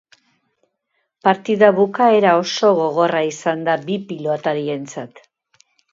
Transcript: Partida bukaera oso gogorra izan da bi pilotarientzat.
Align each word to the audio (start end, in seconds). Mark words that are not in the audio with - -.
Partida 1.27 1.69
bukaera 1.79 2.31
oso 2.39 2.71
gogorra 2.79 3.21
izan 3.33 3.61
da 3.69 3.77
bi 3.85 3.99
pilotarientzat. 4.13 5.27